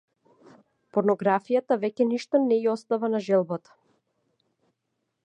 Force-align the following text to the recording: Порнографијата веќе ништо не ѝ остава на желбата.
Порнографијата 0.97 1.77
веќе 1.83 2.07
ништо 2.13 2.41
не 2.47 2.59
ѝ 2.63 2.71
остава 2.73 3.13
на 3.17 3.21
желбата. 3.29 3.77